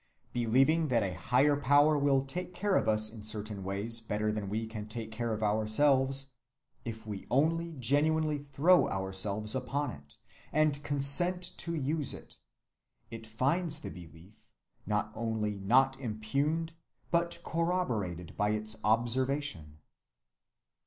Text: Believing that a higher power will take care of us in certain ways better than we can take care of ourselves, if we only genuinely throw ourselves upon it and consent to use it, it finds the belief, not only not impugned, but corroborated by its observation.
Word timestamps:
Believing 0.33 0.87
that 0.87 1.03
a 1.03 1.13
higher 1.13 1.55
power 1.55 1.95
will 1.95 2.25
take 2.25 2.55
care 2.55 2.75
of 2.75 2.87
us 2.89 3.07
in 3.11 3.21
certain 3.21 3.63
ways 3.63 4.01
better 4.01 4.31
than 4.31 4.49
we 4.49 4.65
can 4.65 4.87
take 4.87 5.11
care 5.11 5.31
of 5.31 5.43
ourselves, 5.43 6.31
if 6.83 7.05
we 7.05 7.27
only 7.29 7.73
genuinely 7.73 8.39
throw 8.39 8.89
ourselves 8.89 9.53
upon 9.53 9.91
it 9.91 10.17
and 10.51 10.81
consent 10.83 11.43
to 11.59 11.75
use 11.75 12.15
it, 12.15 12.39
it 13.11 13.27
finds 13.27 13.81
the 13.81 13.91
belief, 13.91 14.55
not 14.87 15.11
only 15.13 15.59
not 15.59 15.99
impugned, 15.99 16.73
but 17.11 17.37
corroborated 17.43 18.35
by 18.35 18.49
its 18.49 18.77
observation. 18.83 19.77